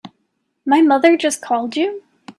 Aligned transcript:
My 0.65 0.81
mother 0.81 1.15
just 1.15 1.43
called 1.43 1.75
you? 1.77 2.01